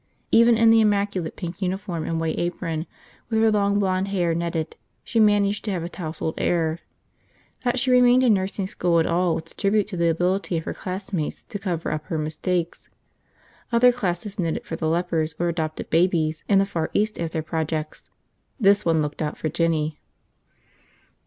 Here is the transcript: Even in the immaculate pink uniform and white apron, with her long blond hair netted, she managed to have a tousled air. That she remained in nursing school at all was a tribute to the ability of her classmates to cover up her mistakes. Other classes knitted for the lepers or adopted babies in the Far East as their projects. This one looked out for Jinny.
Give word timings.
Even 0.31 0.57
in 0.57 0.71
the 0.71 0.81
immaculate 0.81 1.35
pink 1.35 1.61
uniform 1.61 2.07
and 2.07 2.19
white 2.19 2.39
apron, 2.39 2.87
with 3.29 3.39
her 3.39 3.51
long 3.51 3.77
blond 3.77 4.07
hair 4.07 4.33
netted, 4.33 4.75
she 5.03 5.19
managed 5.19 5.63
to 5.65 5.69
have 5.69 5.83
a 5.83 5.89
tousled 5.89 6.33
air. 6.39 6.79
That 7.63 7.77
she 7.77 7.91
remained 7.91 8.23
in 8.23 8.33
nursing 8.33 8.65
school 8.65 8.99
at 8.99 9.05
all 9.05 9.35
was 9.35 9.51
a 9.51 9.53
tribute 9.55 9.87
to 9.89 9.97
the 9.97 10.09
ability 10.09 10.57
of 10.57 10.63
her 10.63 10.73
classmates 10.73 11.43
to 11.43 11.59
cover 11.59 11.91
up 11.91 12.05
her 12.05 12.17
mistakes. 12.17 12.89
Other 13.71 13.91
classes 13.91 14.39
knitted 14.39 14.65
for 14.65 14.75
the 14.75 14.89
lepers 14.89 15.35
or 15.37 15.49
adopted 15.49 15.91
babies 15.91 16.43
in 16.49 16.57
the 16.57 16.65
Far 16.65 16.89
East 16.95 17.19
as 17.19 17.29
their 17.29 17.43
projects. 17.43 18.09
This 18.59 18.83
one 18.83 19.03
looked 19.03 19.21
out 19.21 19.37
for 19.37 19.49
Jinny. 19.49 19.99